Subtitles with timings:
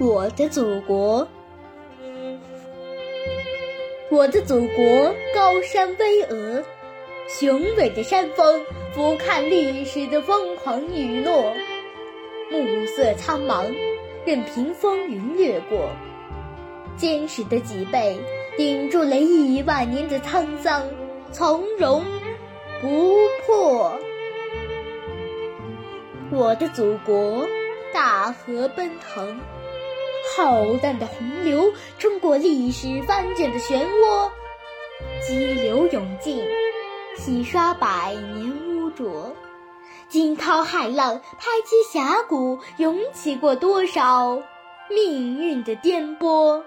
[0.00, 1.28] 我的祖国。
[4.10, 6.64] 我的祖国高山巍峨，
[7.28, 11.52] 雄伟的山峰俯瞰历史的疯狂雨落，
[12.50, 13.72] 暮色苍茫，
[14.24, 15.88] 任凭风云掠过，
[16.96, 18.18] 坚实的脊背
[18.56, 20.88] 顶住了亿万年的沧桑，
[21.30, 22.04] 从容
[22.82, 23.96] 不迫。
[26.30, 27.46] 我的祖国，
[27.92, 29.38] 大河奔腾。
[30.36, 34.30] 浩荡的洪流冲过历史翻卷的漩涡，
[35.24, 36.44] 激流勇进，
[37.16, 39.32] 洗刷百年污浊；
[40.08, 44.42] 惊涛骇浪拍击峡谷，涌起过多少
[44.90, 46.62] 命运的颠簸。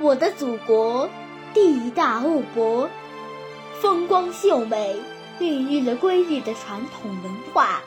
[0.00, 1.10] 我的祖国，
[1.52, 2.88] 地大物博，
[3.74, 4.96] 风光秀美，
[5.38, 7.82] 孕育了瑰丽的传统文化。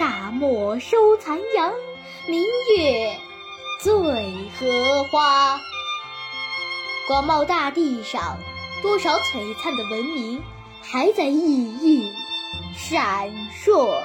[0.00, 1.74] 大漠收残阳，
[2.26, 2.42] 明
[2.76, 3.16] 月
[3.80, 3.92] 醉
[4.58, 5.60] 荷花。
[7.08, 8.38] 广袤大地上，
[8.82, 10.42] 多少璀璨的文明
[10.80, 12.12] 还在熠熠
[12.76, 13.32] 闪
[13.64, 14.00] 烁。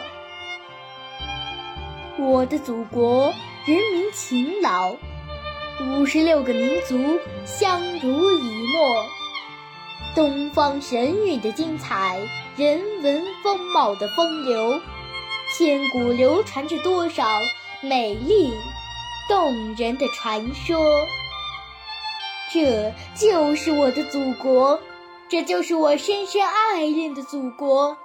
[2.18, 3.34] 我的祖国，
[3.66, 4.96] 人民勤劳，
[5.80, 9.06] 五十六个民族相濡以沫，
[10.16, 12.20] 东方神韵的精彩，
[12.56, 14.82] 人文风貌的风流。
[15.56, 17.26] 千古流传着多少
[17.82, 18.52] 美丽
[19.30, 21.06] 动人的传说？
[22.52, 24.80] 这就是我的祖国，
[25.30, 27.96] 这就是我深深爱恋的祖国。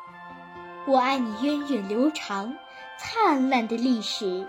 [0.84, 2.54] 我爱你源远流长、
[2.98, 4.46] 灿烂的历史，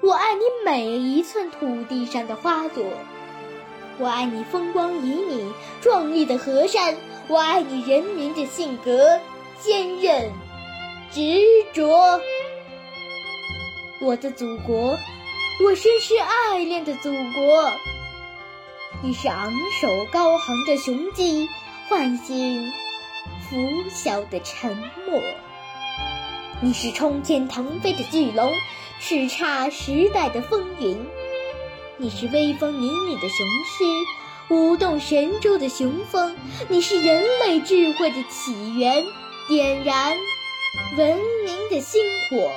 [0.00, 2.84] 我爱你每一寸土地上的花朵，
[3.98, 6.94] 我爱你风光旖旎、壮丽的河山，
[7.26, 9.18] 我爱你人民的性格
[9.58, 10.30] 坚韧。
[11.10, 11.42] 执
[11.74, 12.20] 着，
[14.02, 14.98] 我的祖国，
[15.64, 17.72] 我深深爱恋的祖国。
[19.00, 21.48] 你是昂首高昂的雄鸡，
[21.88, 22.72] 唤醒
[23.48, 25.22] 拂晓的沉默；
[26.60, 28.52] 你是冲天腾飞的巨龙，
[29.00, 30.96] 叱咤时代的风云；
[31.96, 33.84] 你是威风凛凛的雄狮，
[34.52, 36.34] 舞动神州的雄风；
[36.68, 39.04] 你是人类智慧的起源，
[39.46, 40.16] 点燃。
[40.96, 42.50] 文明的星火，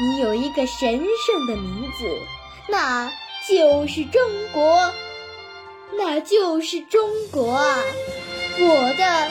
[0.00, 2.04] 你有一个神圣的名字，
[2.68, 3.12] 那
[3.48, 4.20] 就是中
[4.52, 4.92] 国，
[5.96, 7.78] 那就是中国啊，
[8.58, 9.30] 我的